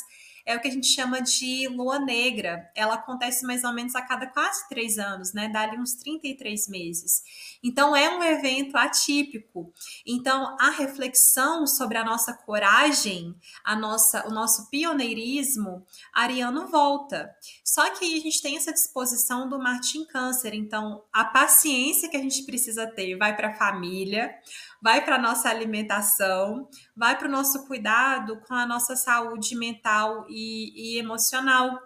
é 0.44 0.56
o 0.56 0.60
que 0.60 0.68
a 0.68 0.70
gente 0.70 0.86
chama 0.86 1.20
de 1.20 1.68
lua 1.68 1.98
negra. 1.98 2.70
Ela 2.74 2.94
acontece 2.94 3.46
mais 3.46 3.64
ou 3.64 3.72
menos 3.72 3.94
a 3.94 4.02
cada 4.02 4.26
quase 4.26 4.68
três 4.68 4.98
anos, 4.98 5.32
né? 5.32 5.48
Dá 5.48 5.62
ali 5.62 5.78
uns 5.78 5.94
33 5.94 6.68
meses. 6.68 7.22
Então, 7.62 7.94
é 7.94 8.08
um 8.10 8.22
evento 8.22 8.76
atípico. 8.76 9.72
Então, 10.06 10.56
a 10.58 10.70
reflexão 10.70 11.66
sobre 11.66 11.96
a 11.96 12.04
nossa 12.04 12.32
coragem, 12.32 13.34
a 13.64 13.76
nossa, 13.76 14.26
o 14.26 14.30
nosso 14.30 14.68
pioneirismo, 14.68 15.86
Ariano 16.12 16.66
volta. 16.68 17.34
Só 17.64 17.88
que 17.90 18.16
a 18.16 18.20
gente 18.20 18.42
tem 18.42 18.56
essa 18.56 18.72
disposição 18.72 19.48
do 19.48 19.58
Martin 19.58 20.04
Câncer. 20.04 20.54
Então, 20.54 21.02
a 21.12 21.24
paciência 21.24 22.08
que 22.08 22.16
a 22.16 22.22
gente 22.22 22.42
precisa 22.44 22.86
ter 22.86 23.16
vai 23.16 23.36
para 23.36 23.48
a 23.48 23.54
família, 23.54 24.34
vai 24.82 25.04
para 25.04 25.14
a 25.14 25.22
nossa 25.22 25.48
alimentação, 25.48 26.68
vai 26.94 27.16
para 27.16 27.28
o 27.28 27.30
nosso 27.30 27.66
cuidado 27.68 28.40
com 28.48 28.54
a 28.54 28.66
nossa 28.66 28.96
saúde 28.96 29.54
mental 29.54 30.26
e, 30.28 30.96
e 30.96 30.98
emocional 30.98 31.78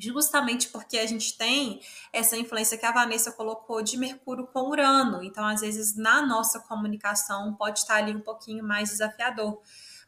justamente 0.00 0.68
porque 0.68 0.96
a 0.96 1.06
gente 1.06 1.36
tem 1.36 1.80
essa 2.12 2.36
influência 2.36 2.78
que 2.78 2.86
a 2.86 2.92
Vanessa 2.92 3.32
colocou 3.32 3.82
de 3.82 3.96
Mercúrio 3.96 4.46
com 4.46 4.70
Urano. 4.70 5.24
Então, 5.24 5.44
às 5.44 5.60
vezes, 5.60 5.96
na 5.96 6.24
nossa 6.24 6.60
comunicação 6.60 7.52
pode 7.54 7.80
estar 7.80 7.96
ali 7.96 8.14
um 8.14 8.20
pouquinho 8.20 8.62
mais 8.62 8.90
desafiador. 8.90 9.60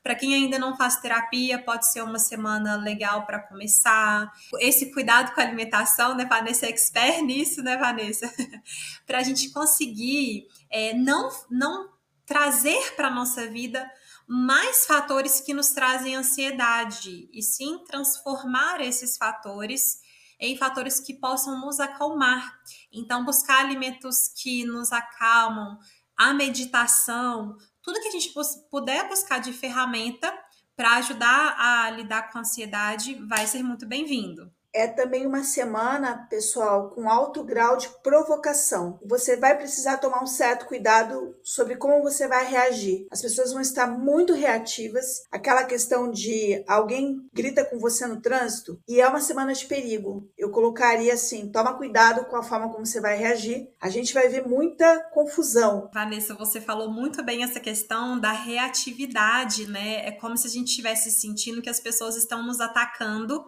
Para 0.02 0.14
quem 0.14 0.32
ainda 0.32 0.58
não 0.58 0.76
faz 0.76 0.96
terapia, 0.96 1.62
pode 1.62 1.90
ser 1.90 2.02
uma 2.02 2.18
semana 2.18 2.76
legal 2.76 3.26
para 3.26 3.40
começar. 3.40 4.32
Esse 4.60 4.92
cuidado 4.92 5.34
com 5.34 5.40
a 5.40 5.44
alimentação, 5.44 6.14
né, 6.14 6.24
Vanessa 6.24 6.66
é 6.66 6.70
expert 6.70 7.22
nisso, 7.22 7.62
né, 7.62 7.76
Vanessa? 7.76 8.32
para 9.04 9.18
a 9.18 9.22
gente 9.22 9.50
conseguir 9.50 10.46
é, 10.70 10.94
não, 10.94 11.28
não 11.50 11.99
trazer 12.30 12.94
para 12.94 13.08
a 13.08 13.14
nossa 13.14 13.48
vida 13.48 13.90
mais 14.24 14.86
fatores 14.86 15.40
que 15.40 15.52
nos 15.52 15.70
trazem 15.70 16.14
ansiedade, 16.14 17.28
e 17.32 17.42
sim 17.42 17.82
transformar 17.84 18.80
esses 18.80 19.16
fatores 19.16 19.98
em 20.38 20.56
fatores 20.56 21.00
que 21.00 21.12
possam 21.12 21.60
nos 21.60 21.80
acalmar. 21.80 22.56
Então, 22.92 23.24
buscar 23.24 23.58
alimentos 23.58 24.28
que 24.40 24.64
nos 24.64 24.92
acalmam, 24.92 25.76
a 26.16 26.32
meditação, 26.32 27.56
tudo 27.82 28.00
que 28.00 28.06
a 28.06 28.12
gente 28.12 28.32
puder 28.70 29.08
buscar 29.08 29.40
de 29.40 29.52
ferramenta 29.52 30.32
para 30.76 30.98
ajudar 30.98 31.56
a 31.58 31.90
lidar 31.90 32.30
com 32.30 32.38
a 32.38 32.42
ansiedade 32.42 33.14
vai 33.26 33.44
ser 33.48 33.64
muito 33.64 33.86
bem-vindo 33.86 34.48
é 34.72 34.86
também 34.86 35.26
uma 35.26 35.42
semana, 35.42 36.26
pessoal, 36.28 36.90
com 36.90 37.08
alto 37.08 37.42
grau 37.44 37.76
de 37.76 37.88
provocação. 38.02 38.98
Você 39.04 39.36
vai 39.36 39.56
precisar 39.56 39.98
tomar 39.98 40.22
um 40.22 40.26
certo 40.26 40.66
cuidado 40.66 41.34
sobre 41.42 41.76
como 41.76 42.02
você 42.02 42.28
vai 42.28 42.46
reagir. 42.46 43.06
As 43.10 43.20
pessoas 43.20 43.52
vão 43.52 43.60
estar 43.60 43.86
muito 43.86 44.32
reativas. 44.32 45.24
Aquela 45.30 45.64
questão 45.64 46.10
de 46.10 46.64
alguém 46.66 47.28
grita 47.32 47.64
com 47.64 47.78
você 47.78 48.06
no 48.06 48.20
trânsito 48.20 48.80
e 48.88 49.00
é 49.00 49.08
uma 49.08 49.20
semana 49.20 49.52
de 49.52 49.66
perigo. 49.66 50.28
Eu 50.36 50.50
colocaria 50.50 51.14
assim: 51.14 51.50
toma 51.50 51.76
cuidado 51.76 52.24
com 52.26 52.36
a 52.36 52.42
forma 52.42 52.70
como 52.70 52.86
você 52.86 53.00
vai 53.00 53.16
reagir. 53.16 53.68
A 53.80 53.88
gente 53.88 54.14
vai 54.14 54.28
ver 54.28 54.46
muita 54.46 55.00
confusão. 55.12 55.90
Vanessa, 55.92 56.34
você 56.34 56.60
falou 56.60 56.90
muito 56.90 57.24
bem 57.24 57.42
essa 57.42 57.60
questão 57.60 58.18
da 58.18 58.32
reatividade, 58.32 59.66
né? 59.66 60.06
É 60.06 60.12
como 60.12 60.36
se 60.36 60.46
a 60.46 60.50
gente 60.50 60.68
estivesse 60.68 61.10
sentindo 61.10 61.62
que 61.62 61.70
as 61.70 61.80
pessoas 61.80 62.16
estão 62.16 62.46
nos 62.46 62.60
atacando 62.60 63.44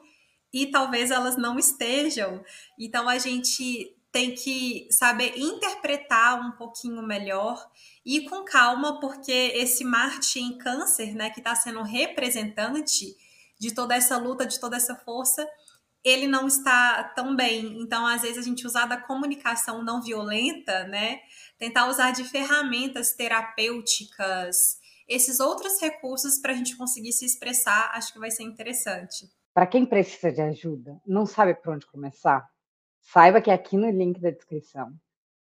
e 0.53 0.67
talvez 0.67 1.11
elas 1.11 1.37
não 1.37 1.59
estejam. 1.59 2.45
Então 2.79 3.09
a 3.09 3.19
gente 3.19 3.97
tem 4.13 4.35
que 4.35 4.87
saber 4.91 5.33
interpretar 5.39 6.39
um 6.39 6.53
pouquinho 6.53 7.03
melhor 7.03 7.67
e 8.05 8.29
com 8.29 8.45
calma, 8.45 9.01
porque 9.01 9.33
esse 9.55 9.85
Marte 9.85 10.39
em 10.39 10.59
Câncer, 10.59 11.15
né, 11.15 11.31
que 11.31 11.41
está 11.41 11.55
sendo 11.55 11.83
representante 11.83 13.17
de 13.59 13.75
toda 13.75 13.95
essa 13.95 14.19
luta, 14.19 14.45
de 14.45 14.61
toda 14.61 14.77
essa 14.77 14.95
força, 14.95 15.49
ele 16.05 16.27
não 16.27 16.47
está 16.47 17.05
tão 17.15 17.35
bem. 17.35 17.81
Então, 17.81 18.05
às 18.07 18.23
vezes, 18.23 18.39
a 18.39 18.43
gente 18.43 18.67
usar 18.67 18.87
da 18.87 18.97
comunicação 18.97 19.83
não 19.85 20.03
violenta, 20.03 20.85
né? 20.89 21.21
Tentar 21.59 21.89
usar 21.89 22.11
de 22.11 22.25
ferramentas 22.25 23.13
terapêuticas, 23.13 24.81
esses 25.09 25.39
outros 25.39 25.81
recursos 25.81 26.39
para 26.39 26.53
a 26.53 26.57
gente 26.57 26.77
conseguir 26.77 27.13
se 27.13 27.25
expressar, 27.25 27.93
acho 27.95 28.13
que 28.13 28.19
vai 28.19 28.31
ser 28.31 28.43
interessante. 28.43 29.31
Para 29.55 29.67
quem 29.67 29.85
precisa 29.85 30.33
de 30.33 30.41
ajuda, 30.41 31.01
não 31.07 31.27
sabe 31.27 31.55
por 31.55 31.75
onde 31.75 31.87
começar, 31.87 32.49
saiba 33.03 33.41
que 33.41 33.51
aqui 33.51 33.77
no 33.77 33.91
link 33.91 34.19
da 34.21 34.31
descrição 34.31 34.93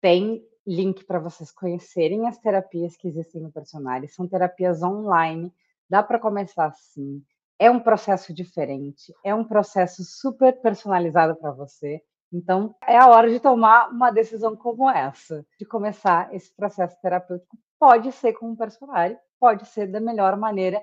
tem 0.00 0.46
link 0.66 1.04
para 1.04 1.18
vocês 1.18 1.50
conhecerem 1.50 2.26
as 2.26 2.38
terapias 2.38 2.96
que 2.96 3.08
existem 3.08 3.40
no 3.40 3.50
personagem. 3.50 4.08
São 4.08 4.28
terapias 4.28 4.82
online, 4.82 5.52
dá 5.88 6.02
para 6.02 6.18
começar 6.18 6.66
assim. 6.66 7.22
É 7.58 7.70
um 7.70 7.80
processo 7.80 8.34
diferente, 8.34 9.14
é 9.24 9.34
um 9.34 9.44
processo 9.44 10.04
super 10.04 10.60
personalizado 10.60 11.36
para 11.36 11.52
você. 11.52 12.02
Então, 12.30 12.74
é 12.86 12.98
a 12.98 13.08
hora 13.08 13.30
de 13.30 13.38
tomar 13.40 13.90
uma 13.90 14.10
decisão 14.10 14.56
como 14.56 14.90
essa, 14.90 15.46
de 15.58 15.64
começar 15.64 16.34
esse 16.34 16.52
processo 16.54 17.00
terapêutico. 17.00 17.56
Pode 17.78 18.10
ser 18.12 18.32
com 18.32 18.50
um 18.50 18.56
personagem, 18.56 19.16
pode 19.38 19.66
ser 19.66 19.86
da 19.86 20.00
melhor 20.00 20.36
maneira 20.36 20.82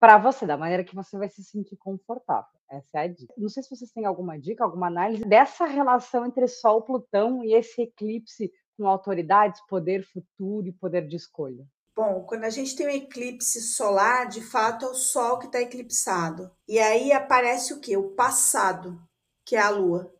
para 0.00 0.16
você, 0.16 0.46
da 0.46 0.56
maneira 0.56 0.82
que 0.82 0.94
você 0.94 1.18
vai 1.18 1.28
se 1.28 1.44
sentir 1.44 1.76
confortável. 1.76 2.48
Essa 2.70 2.98
é 2.98 3.00
a 3.02 3.06
dica. 3.06 3.34
Não 3.36 3.50
sei 3.50 3.62
se 3.62 3.68
vocês 3.68 3.92
têm 3.92 4.06
alguma 4.06 4.38
dica, 4.38 4.64
alguma 4.64 4.86
análise 4.86 5.24
dessa 5.24 5.66
relação 5.66 6.24
entre 6.24 6.48
Sol, 6.48 6.82
Plutão 6.82 7.44
e 7.44 7.52
esse 7.54 7.82
eclipse 7.82 8.50
com 8.76 8.86
autoridades, 8.86 9.60
poder 9.68 10.02
futuro 10.02 10.66
e 10.66 10.72
poder 10.72 11.06
de 11.06 11.16
escolha. 11.16 11.66
Bom, 11.94 12.24
quando 12.24 12.44
a 12.44 12.50
gente 12.50 12.74
tem 12.74 12.86
um 12.86 12.90
eclipse 12.90 13.60
solar, 13.60 14.26
de 14.26 14.40
fato 14.40 14.86
é 14.86 14.88
o 14.88 14.94
Sol 14.94 15.38
que 15.38 15.46
está 15.46 15.60
eclipsado. 15.60 16.50
E 16.66 16.78
aí 16.78 17.12
aparece 17.12 17.74
o 17.74 17.80
que? 17.80 17.94
O 17.94 18.14
passado, 18.14 18.98
que 19.44 19.54
é 19.54 19.60
a 19.60 19.68
Lua. 19.68 20.10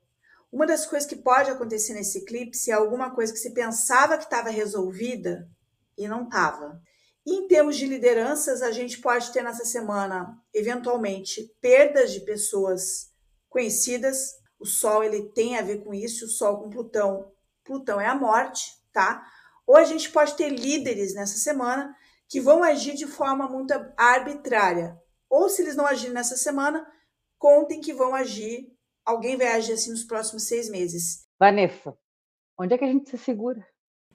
Uma 0.52 0.66
das 0.66 0.84
coisas 0.84 1.08
que 1.08 1.16
pode 1.16 1.48
acontecer 1.48 1.94
nesse 1.94 2.18
eclipse 2.18 2.70
é 2.70 2.74
alguma 2.74 3.14
coisa 3.14 3.32
que 3.32 3.38
se 3.38 3.54
pensava 3.54 4.18
que 4.18 4.24
estava 4.24 4.50
resolvida 4.50 5.48
e 5.96 6.06
não 6.06 6.24
estava. 6.24 6.82
Em 7.26 7.46
termos 7.46 7.76
de 7.76 7.86
lideranças, 7.86 8.62
a 8.62 8.70
gente 8.70 9.00
pode 9.00 9.30
ter 9.32 9.42
nessa 9.42 9.64
semana, 9.64 10.40
eventualmente, 10.54 11.54
perdas 11.60 12.12
de 12.12 12.20
pessoas 12.20 13.12
conhecidas. 13.48 14.34
O 14.58 14.64
Sol 14.64 15.04
ele 15.04 15.28
tem 15.30 15.58
a 15.58 15.62
ver 15.62 15.84
com 15.84 15.92
isso, 15.92 16.24
o 16.24 16.28
Sol 16.28 16.58
com 16.58 16.70
Plutão. 16.70 17.30
Plutão 17.62 18.00
é 18.00 18.06
a 18.06 18.14
morte, 18.14 18.72
tá? 18.92 19.24
Ou 19.66 19.76
a 19.76 19.84
gente 19.84 20.10
pode 20.10 20.34
ter 20.34 20.48
líderes 20.48 21.14
nessa 21.14 21.36
semana 21.36 21.94
que 22.28 22.40
vão 22.40 22.62
agir 22.62 22.94
de 22.94 23.06
forma 23.06 23.48
muito 23.48 23.72
arbitrária. 23.96 24.98
Ou 25.28 25.48
se 25.48 25.62
eles 25.62 25.76
não 25.76 25.86
agirem 25.86 26.14
nessa 26.14 26.36
semana, 26.36 26.86
contem 27.38 27.80
que 27.80 27.92
vão 27.92 28.14
agir. 28.14 28.72
Alguém 29.04 29.36
vai 29.36 29.48
agir 29.48 29.72
assim 29.72 29.90
nos 29.90 30.04
próximos 30.04 30.44
seis 30.44 30.68
meses. 30.70 31.26
Vanessa, 31.38 31.96
onde 32.58 32.74
é 32.74 32.78
que 32.78 32.84
a 32.84 32.88
gente 32.88 33.10
se 33.10 33.18
segura? 33.18 33.66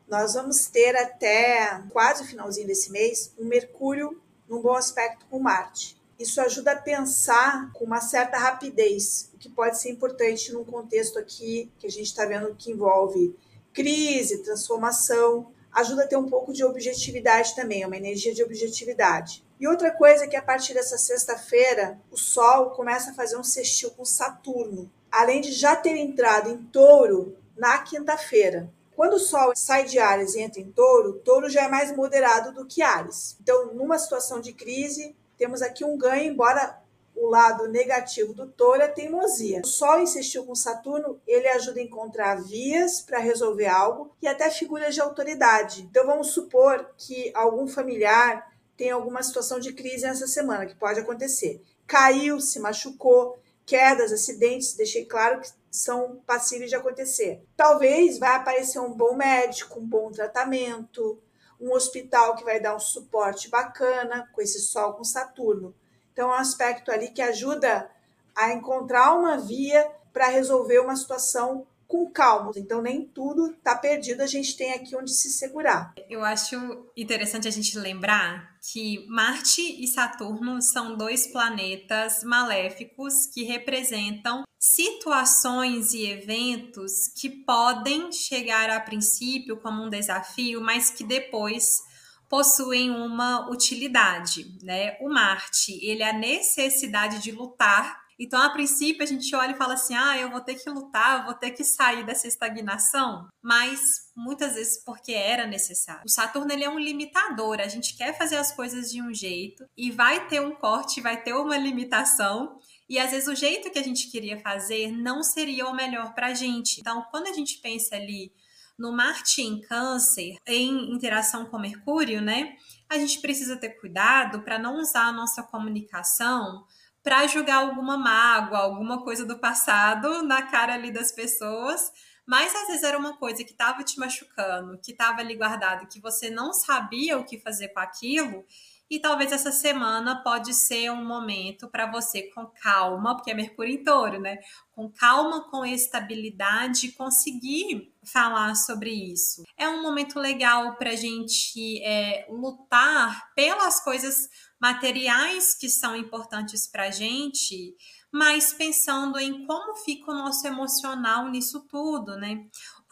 Nós 0.08 0.34
vamos 0.34 0.68
ter 0.68 0.96
até 0.96 1.82
quase 1.90 2.24
o 2.24 2.26
finalzinho 2.26 2.68
desse 2.68 2.92
mês 2.92 3.34
um 3.38 3.46
Mercúrio 3.46 4.22
num 4.48 4.62
bom 4.62 4.76
aspecto 4.76 5.26
com 5.30 5.40
Marte. 5.40 5.98
Isso 6.18 6.40
ajuda 6.40 6.72
a 6.72 6.82
pensar 6.82 7.72
com 7.74 7.84
uma 7.84 8.00
certa 8.00 8.38
rapidez, 8.38 9.30
o 9.34 9.38
que 9.38 9.50
pode 9.50 9.80
ser 9.80 9.90
importante 9.90 10.54
num 10.54 10.64
contexto 10.64 11.20
aqui 11.20 11.70
que 11.78 11.88
a 11.88 11.92
gente 11.92 12.06
está 12.06 12.26
vendo 12.26 12.56
que 12.56 12.72
envolve 12.72 13.36
crise, 13.74 14.42
transformação, 14.42 15.52
ajuda 15.74 16.06
a 16.06 16.08
ter 16.08 16.16
um 16.16 16.30
pouco 16.30 16.54
de 16.54 16.64
objetividade 16.64 17.54
também, 17.54 17.86
uma 17.86 17.98
energia 17.98 18.34
de 18.34 18.42
objetividade. 18.42 19.44
E 19.60 19.68
outra 19.68 19.92
coisa 19.92 20.24
é 20.24 20.28
que 20.28 20.38
a 20.38 20.42
partir 20.42 20.74
dessa 20.74 20.98
sexta-feira, 20.98 22.00
o 22.10 22.18
Sol 22.18 22.72
começa 22.72 23.12
a 23.12 23.14
fazer 23.14 23.38
um 23.38 23.44
sextil 23.44 23.92
com 23.92 24.06
Saturno, 24.06 24.90
além 25.12 25.42
de 25.42 25.52
já 25.52 25.76
ter 25.76 25.98
entrado 25.98 26.50
em 26.50 26.58
touro 26.58 27.38
na 27.58 27.80
quinta-feira. 27.80 28.70
Quando 28.96 29.16
o 29.16 29.20
Sol 29.20 29.54
sai 29.56 29.86
de 29.86 30.00
Ares 30.00 30.36
e 30.36 30.42
entra 30.42 30.62
em 30.62 30.72
Touro, 30.72 31.20
Touro 31.20 31.50
já 31.50 31.64
é 31.64 31.68
mais 31.68 31.96
moderado 31.96 32.54
do 32.54 32.66
que 32.66 32.82
Ares. 32.82 33.38
Então, 33.42 33.74
numa 33.74 34.00
situação 34.00 34.40
de 34.40 34.54
crise, 34.54 35.16
temos 35.38 35.62
aqui 35.62 35.84
um 35.84 35.98
ganho, 35.98 36.32
embora 36.32 36.82
o 37.16 37.28
lado 37.28 37.68
negativo 37.68 38.34
do 38.34 38.48
touro 38.48 38.82
é 38.82 38.88
teimosia. 38.88 39.62
O 39.64 39.68
Sol 39.68 40.00
insistiu 40.02 40.46
com 40.46 40.54
Saturno, 40.54 41.20
ele 41.26 41.48
ajuda 41.48 41.80
a 41.80 41.84
encontrar 41.84 42.42
vias 42.44 43.02
para 43.02 43.20
resolver 43.20 43.68
algo 43.68 44.12
e 44.22 44.28
até 44.28 44.50
figuras 44.50 44.94
de 44.94 45.02
autoridade. 45.02 45.84
Então 45.84 46.06
vamos 46.06 46.32
supor 46.32 46.90
que 46.98 47.32
algum 47.34 47.68
familiar 47.68 48.52
tem 48.76 48.92
alguma 48.92 49.24
situação 49.24 49.60
de 49.60 49.72
crise 49.72 50.04
nessa 50.04 50.28
semana, 50.28 50.66
que 50.66 50.76
pode 50.76 51.00
acontecer. 51.00 51.62
Caiu, 51.88 52.42
se 52.42 52.60
machucou, 52.60 53.40
quedas, 53.66 54.12
acidentes, 54.12 54.74
deixei 54.74 55.06
claro 55.06 55.40
que 55.40 55.48
são 55.76 56.22
passíveis 56.26 56.70
de 56.70 56.76
acontecer. 56.76 57.44
Talvez 57.56 58.18
vai 58.18 58.36
aparecer 58.36 58.80
um 58.80 58.94
bom 58.94 59.16
médico, 59.16 59.80
um 59.80 59.86
bom 59.86 60.12
tratamento, 60.12 61.20
um 61.60 61.72
hospital 61.72 62.36
que 62.36 62.44
vai 62.44 62.60
dar 62.60 62.76
um 62.76 62.80
suporte 62.80 63.50
bacana 63.50 64.30
com 64.34 64.42
esse 64.42 64.60
Sol 64.60 64.94
com 64.94 65.04
Saturno. 65.04 65.76
Então, 66.12 66.32
é 66.32 66.36
um 66.36 66.40
aspecto 66.40 66.92
ali 66.92 67.10
que 67.10 67.22
ajuda 67.22 67.90
a 68.36 68.52
encontrar 68.54 69.14
uma 69.14 69.38
via 69.38 69.90
para 70.14 70.28
resolver 70.28 70.80
uma 70.80 70.96
situação 70.96 71.68
com 71.88 72.10
calma. 72.10 72.52
Então, 72.56 72.82
nem 72.82 73.06
tudo 73.06 73.52
está 73.52 73.76
perdido, 73.76 74.22
a 74.22 74.28
gente 74.28 74.56
tem 74.56 74.74
aqui 74.74 74.96
onde 74.96 75.12
se 75.12 75.30
segurar. 75.30 75.94
Eu 76.10 76.24
acho 76.24 76.56
interessante 76.96 77.48
a 77.48 77.52
gente 77.52 77.78
lembrar 77.78 78.56
que 78.72 79.06
Marte 79.08 79.62
e 79.62 79.88
Saturno 79.88 80.62
são 80.62 80.98
dois 80.98 81.28
planetas 81.28 82.24
maléficos 82.24 83.28
que 83.28 83.44
representam 83.44 84.44
situações 84.58 85.94
e 85.94 86.08
eventos 86.08 87.08
que 87.16 87.30
podem 87.30 88.12
chegar 88.12 88.70
a 88.70 88.80
princípio 88.80 89.58
como 89.58 89.84
um 89.84 89.90
desafio, 89.90 90.60
mas 90.60 90.90
que 90.90 91.04
depois 91.04 91.84
possuem 92.28 92.90
uma 92.90 93.50
utilidade, 93.50 94.58
né? 94.64 94.98
O 95.00 95.10
Marte, 95.10 95.74
ele 95.86 96.02
é 96.02 96.10
a 96.10 96.18
necessidade 96.18 97.22
de 97.22 97.32
lutar. 97.32 98.05
Então, 98.18 98.42
a 98.42 98.50
princípio, 98.50 99.04
a 99.04 99.06
gente 99.06 99.36
olha 99.36 99.52
e 99.52 99.58
fala 99.58 99.74
assim: 99.74 99.94
ah, 99.94 100.18
eu 100.18 100.30
vou 100.32 100.42
ter 100.42 100.56
que 100.56 100.70
lutar, 100.70 101.26
vou 101.26 101.34
ter 101.34 101.52
que 101.52 101.64
sair 101.64 102.06
dessa 102.06 102.28
estagnação. 102.28 103.28
Mas 103.42 103.80
muitas 104.16 104.54
vezes 104.54 104.84
porque 104.84 105.12
era 105.12 105.46
necessário. 105.46 106.04
O 106.06 106.10
Saturno 106.10 106.52
ele 106.52 106.64
é 106.64 106.70
um 106.70 106.80
limitador. 106.80 107.60
A 107.60 107.68
gente 107.68 107.96
quer 107.98 108.18
fazer 108.18 108.38
as 108.38 108.52
coisas 108.52 108.90
de 108.92 109.02
um 109.02 109.14
jeito 109.14 109.66
e 109.78 109.92
vai 109.92 110.28
ter 110.28 110.42
um 110.42 110.56
corte, 110.56 111.02
vai 111.02 111.22
ter 111.22 111.34
uma 111.34 111.58
limitação. 111.58 112.58
E 112.88 113.00
às 113.00 113.12
vezes 113.12 113.28
o 113.28 113.36
jeito 113.36 113.70
que 113.72 113.80
a 113.80 113.84
gente 113.84 114.10
queria 114.10 114.40
fazer 114.40 114.92
não 114.92 115.24
seria 115.24 115.68
o 115.68 115.76
melhor 115.76 116.14
para 116.14 116.28
a 116.28 116.34
gente. 116.34 116.80
Então, 116.80 117.06
quando 117.12 117.28
a 117.28 117.34
gente 117.34 117.58
pensa 117.58 117.96
ali 117.96 118.32
no 118.78 118.92
Marte 118.92 119.42
em 119.42 119.62
Câncer, 119.62 120.36
em 120.46 120.94
interação 120.94 121.46
com 121.46 121.58
Mercúrio, 121.58 122.22
né? 122.22 122.56
A 122.90 122.98
gente 122.98 123.20
precisa 123.20 123.56
ter 123.56 123.70
cuidado 123.80 124.42
para 124.42 124.60
não 124.60 124.80
usar 124.80 125.08
a 125.08 125.12
nossa 125.12 125.42
comunicação 125.42 126.66
para 127.06 127.28
julgar 127.28 127.58
alguma 127.58 128.00
mágoa, 128.00 128.58
alguma 128.58 129.04
coisa 129.04 129.24
do 129.24 129.38
passado 129.38 130.24
na 130.24 130.42
cara 130.42 130.74
ali 130.74 130.92
das 130.92 131.12
pessoas. 131.12 131.92
Mas 132.26 132.56
às 132.56 132.66
vezes 132.66 132.82
era 132.82 132.98
uma 132.98 133.16
coisa 133.16 133.44
que 133.44 133.52
estava 133.52 133.84
te 133.84 134.00
machucando, 134.00 134.80
que 134.80 134.92
estava 134.92 135.22
ali 135.22 135.36
guardado, 135.36 135.88
que 135.88 136.02
você 136.02 136.32
não 136.32 136.52
sabia 136.52 137.16
o 137.20 137.24
que 137.24 137.40
fazer 137.40 137.68
com 137.68 137.80
aquilo, 137.80 138.44
e 138.90 139.00
talvez 139.00 139.32
essa 139.32 139.52
semana 139.52 140.22
pode 140.24 140.54
ser 140.54 140.92
um 140.92 141.04
momento 141.04 141.68
para 141.68 141.90
você 141.92 142.24
com 142.34 142.46
calma, 142.46 143.16
porque 143.16 143.32
é 143.32 143.34
Mercúrio 143.34 143.74
em 143.74 143.84
touro, 143.84 144.20
né? 144.20 144.38
Com 144.74 144.92
calma, 144.92 145.50
com 145.50 145.66
estabilidade, 145.66 146.92
conseguir 146.92 147.92
falar 148.04 148.54
sobre 148.56 148.92
isso. 148.92 149.44
É 149.58 149.68
um 149.68 149.82
momento 149.82 150.20
legal 150.20 150.76
para 150.76 150.92
a 150.92 150.96
gente 150.96 151.82
é, 151.84 152.28
lutar 152.30 153.34
pelas 153.34 153.84
coisas 153.84 154.30
materiais 154.60 155.54
que 155.54 155.70
são 155.70 155.96
importantes 155.96 156.68
para 156.68 156.84
a 156.84 156.92
gente, 156.92 157.76
mas 158.16 158.54
pensando 158.54 159.20
em 159.20 159.46
como 159.46 159.76
fica 159.76 160.10
o 160.10 160.14
nosso 160.14 160.48
emocional 160.48 161.28
nisso 161.28 161.68
tudo, 161.68 162.16
né? 162.16 162.46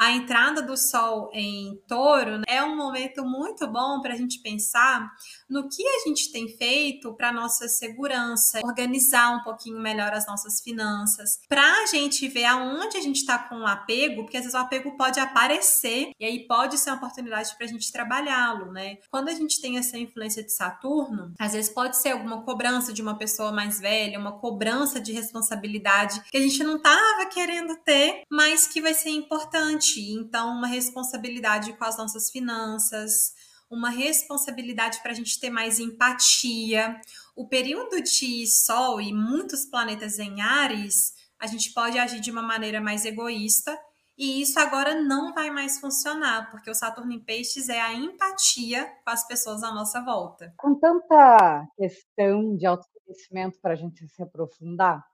a 0.04 0.12
entrada 0.12 0.62
do 0.62 0.76
Sol 0.76 1.30
em 1.34 1.80
Touro 1.88 2.40
né, 2.40 2.44
é 2.48 2.64
um 2.64 2.76
momento 2.76 3.24
muito 3.24 3.66
bom 3.68 4.02
para 4.02 4.14
a 4.14 4.18
gente 4.18 4.42
pensar 4.42 5.10
no 5.50 5.70
que 5.70 5.82
a 5.88 6.08
gente 6.08 6.32
tem 6.32 6.50
feito 6.50 7.14
para 7.14 7.32
nossa 7.32 7.68
segurança, 7.70 8.60
organizar 8.64 9.30
um 9.30 9.44
pouquinho 9.44 9.80
melhor 9.80 10.12
as 10.12 10.28
nossas 10.28 10.62
finanças, 10.62 11.40
para 11.48 11.84
a 11.84 11.86
gente 11.86 12.28
ver 12.28 12.46
aonde 12.46 12.98
a 12.98 13.02
gente 13.02 13.18
está 13.18 13.38
com 13.38 13.62
o 13.62 13.68
apego, 13.68 14.24
porque 14.24 14.38
às 14.38 14.44
vezes 14.44 14.60
o 14.60 14.62
apego 14.62 14.98
pode 14.98 15.20
aparecer 15.20 16.12
e 16.20 16.26
aí 16.26 16.46
pode 16.48 16.78
ser 16.78 16.90
uma 16.90 16.98
oportunidade 16.98 17.56
para 17.56 17.66
a 17.66 17.70
gente 17.70 17.92
trabalhá-lo, 17.92 18.72
né? 18.72 18.98
Quando 19.10 19.30
a 19.30 19.34
gente 19.34 19.62
tem 19.62 19.78
essa 19.78 19.98
influência 19.98 20.44
de 20.44 20.52
Saturno, 20.52 21.34
às 21.40 21.54
vezes 21.54 21.72
pode 21.72 21.98
ser 21.98 22.12
alguma 22.12 22.42
cobrança 22.42 22.92
de 22.92 23.02
uma 23.02 23.18
pessoa 23.18 23.52
mais 23.52 23.80
velha, 23.80 24.20
uma 24.20 24.40
cobrança 24.40 25.00
de 25.00 25.13
responsabilidade 25.14 26.22
que 26.30 26.38
a 26.38 26.42
gente 26.42 26.64
não 26.64 26.78
estava 26.78 27.26
querendo 27.32 27.76
ter, 27.78 28.24
mas 28.30 28.68
que 28.68 28.82
vai 28.82 28.94
ser 28.94 29.10
importante 29.10 30.02
então, 30.12 30.50
uma 30.58 30.68
responsabilidade 30.68 31.74
com 31.74 31.86
as 31.86 31.98
nossas 31.98 32.30
finanças, 32.30 33.34
uma 33.70 33.90
responsabilidade 33.90 35.02
para 35.02 35.12
a 35.12 35.16
gente 35.16 35.40
ter 35.40 35.50
mais 35.50 35.80
empatia. 35.80 37.00
O 37.36 37.48
período 37.48 38.02
de 38.02 38.46
Sol 38.48 39.02
e 39.02 39.12
muitos 39.12 39.66
planetas 39.66 40.20
em 40.20 40.42
Ares, 40.42 41.14
a 41.40 41.48
gente 41.48 41.74
pode 41.74 41.98
agir 41.98 42.20
de 42.20 42.32
uma 42.32 42.44
maneira 42.44 42.80
mais 42.80 43.06
egoísta. 43.06 43.78
E 44.16 44.42
isso 44.44 44.60
agora 44.60 45.02
não 45.02 45.34
vai 45.34 45.50
mais 45.50 45.80
funcionar, 45.80 46.52
porque 46.52 46.70
o 46.70 46.76
Saturno 46.76 47.12
em 47.12 47.20
Peixes 47.20 47.68
é 47.68 47.82
a 47.82 47.94
empatia 47.94 48.86
com 49.04 49.10
as 49.10 49.26
pessoas 49.26 49.64
à 49.64 49.74
nossa 49.74 50.02
volta. 50.02 50.54
Com 50.56 50.76
tanta 50.76 51.68
questão 51.76 52.56
de 52.56 52.68
autoconhecimento 53.04 53.60
para 53.60 53.74
a 53.74 53.76
gente 53.76 54.08
se 54.08 54.22
aprofundar, 54.22 55.06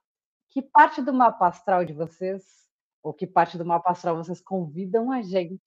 que 0.48 0.62
parte 0.62 1.02
do 1.02 1.12
mapa 1.12 1.48
astral 1.48 1.84
de 1.84 1.92
vocês 1.92 2.42
ou 3.02 3.12
que 3.12 3.26
parte 3.26 3.58
do 3.58 3.64
mapa 3.64 3.90
astral 3.90 4.16
vocês 4.16 4.40
convidam 4.40 5.10
a 5.10 5.22
gente 5.22 5.60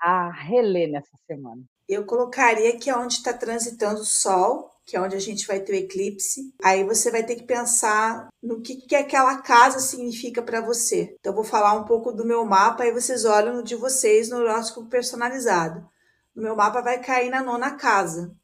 a 0.00 0.30
reler 0.30 0.90
nessa 0.90 1.16
semana? 1.26 1.62
Eu 1.88 2.04
colocaria 2.04 2.76
que 2.78 2.90
é 2.90 2.96
onde 2.96 3.14
está 3.14 3.32
transitando 3.32 4.00
o 4.00 4.04
Sol, 4.04 4.70
que 4.84 4.96
é 4.96 5.00
onde 5.00 5.14
a 5.14 5.20
gente 5.20 5.46
vai 5.46 5.60
ter 5.60 5.72
o 5.72 5.76
eclipse. 5.76 6.52
Aí 6.62 6.84
você 6.84 7.10
vai 7.10 7.24
ter 7.24 7.36
que 7.36 7.44
pensar 7.44 8.28
no 8.42 8.60
que, 8.60 8.76
que 8.76 8.96
aquela 8.96 9.40
casa 9.40 9.78
significa 9.78 10.42
para 10.42 10.60
você. 10.60 11.14
Então, 11.18 11.32
eu 11.32 11.36
vou 11.36 11.44
falar 11.44 11.74
um 11.74 11.84
pouco 11.84 12.12
do 12.12 12.26
meu 12.26 12.44
mapa, 12.44 12.82
aí 12.82 12.92
vocês 12.92 13.24
olham 13.24 13.56
no 13.56 13.62
de 13.62 13.76
vocês 13.76 14.28
no 14.28 14.38
horóscopo 14.38 14.88
personalizado. 14.88 15.86
No 16.34 16.42
meu 16.42 16.56
mapa 16.56 16.80
vai 16.80 17.00
cair 17.00 17.30
na 17.30 17.42
nona 17.42 17.76
casa. 17.76 18.34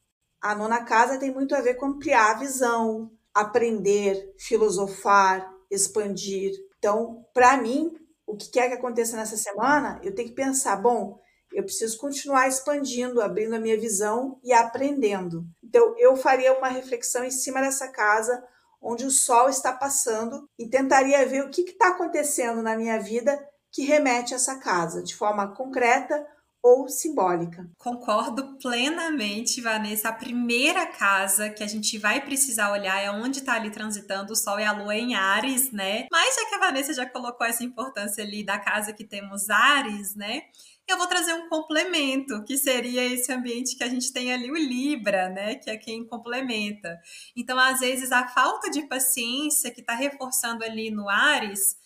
A 0.41 0.55
nona 0.55 0.83
casa 0.83 1.17
tem 1.17 1.31
muito 1.31 1.55
a 1.55 1.61
ver 1.61 1.75
com 1.75 1.87
ampliar 1.87 2.31
a 2.31 2.39
visão, 2.39 3.11
aprender, 3.33 4.33
filosofar, 4.37 5.51
expandir. 5.69 6.53
Então, 6.77 7.25
para 7.33 7.57
mim, 7.57 7.93
o 8.25 8.35
que 8.35 8.49
quer 8.49 8.69
que 8.69 8.75
aconteça 8.75 9.17
nessa 9.17 9.35
semana, 9.35 9.99
eu 10.03 10.13
tenho 10.13 10.29
que 10.29 10.35
pensar, 10.35 10.75
bom, 10.77 11.19
eu 11.51 11.63
preciso 11.63 11.97
continuar 11.97 12.47
expandindo, 12.47 13.21
abrindo 13.21 13.55
a 13.55 13.59
minha 13.59 13.79
visão 13.79 14.39
e 14.43 14.53
aprendendo. 14.53 15.45
Então, 15.63 15.95
eu 15.97 16.15
faria 16.15 16.57
uma 16.57 16.67
reflexão 16.67 17.23
em 17.23 17.31
cima 17.31 17.59
dessa 17.59 17.87
casa 17.87 18.43
onde 18.81 19.05
o 19.05 19.11
sol 19.11 19.49
está 19.49 19.73
passando 19.73 20.47
e 20.57 20.69
tentaria 20.69 21.25
ver 21.25 21.43
o 21.43 21.49
que 21.49 21.61
está 21.61 21.89
acontecendo 21.89 22.61
na 22.61 22.77
minha 22.77 22.99
vida 22.99 23.37
que 23.71 23.83
remete 23.83 24.33
a 24.33 24.37
essa 24.37 24.57
casa, 24.57 25.03
de 25.03 25.15
forma 25.15 25.53
concreta 25.53 26.25
ou 26.61 26.87
simbólica. 26.89 27.69
Concordo 27.77 28.57
plenamente, 28.57 29.61
Vanessa. 29.61 30.09
A 30.09 30.13
primeira 30.13 30.85
casa 30.85 31.49
que 31.49 31.63
a 31.63 31.67
gente 31.67 31.97
vai 31.97 32.21
precisar 32.21 32.71
olhar 32.71 32.99
é 32.99 33.09
onde 33.11 33.39
está 33.39 33.53
ali 33.53 33.69
transitando 33.69 34.33
o 34.33 34.35
Sol 34.35 34.59
e 34.59 34.63
a 34.63 34.71
Lua 34.71 34.95
em 34.95 35.15
Ares, 35.15 35.71
né? 35.71 36.07
Mas 36.11 36.35
já 36.35 36.45
que 36.47 36.55
a 36.55 36.59
Vanessa 36.59 36.93
já 36.93 37.05
colocou 37.05 37.45
essa 37.45 37.63
importância 37.63 38.23
ali 38.23 38.43
da 38.43 38.57
casa 38.57 38.93
que 38.93 39.03
temos 39.03 39.49
Ares, 39.49 40.15
né? 40.15 40.43
eu 40.91 40.97
vou 40.97 41.07
trazer 41.07 41.33
um 41.33 41.47
complemento, 41.47 42.43
que 42.43 42.57
seria 42.57 43.05
esse 43.05 43.31
ambiente 43.31 43.75
que 43.75 43.83
a 43.83 43.89
gente 43.89 44.11
tem 44.11 44.33
ali, 44.33 44.51
o 44.51 44.55
Libra, 44.55 45.29
né? 45.29 45.55
Que 45.55 45.69
é 45.69 45.77
quem 45.77 46.05
complementa. 46.05 46.99
Então, 47.35 47.59
às 47.59 47.79
vezes, 47.79 48.11
a 48.11 48.27
falta 48.27 48.69
de 48.69 48.81
paciência 48.87 49.71
que 49.71 49.81
está 49.81 49.93
reforçando 49.93 50.63
ali 50.63 50.89
no 50.89 51.07
Ares 51.07 51.77